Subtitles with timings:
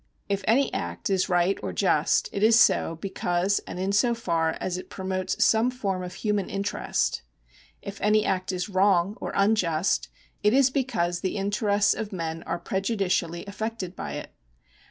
[0.27, 4.57] If any act is right or just, it is so because and in so far
[4.59, 7.21] as it promotes some form of human interest.
[7.83, 10.09] If any act is wrong or unjust,
[10.41, 14.31] it is because the interests of men are prejudicially affected by it.